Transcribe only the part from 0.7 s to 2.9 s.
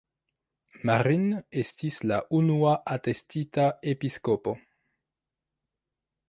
Marin estis la unua